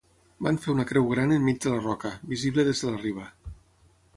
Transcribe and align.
Van 0.45 0.55
fer 0.63 0.69
una 0.75 0.85
creu 0.91 1.09
gran 1.11 1.35
enmig 1.35 1.59
de 1.65 1.73
la 1.75 1.79
roca, 1.83 2.11
visible 2.33 2.67
des 2.71 2.83
de 2.87 2.95
la 2.95 3.03
riba. 3.07 3.29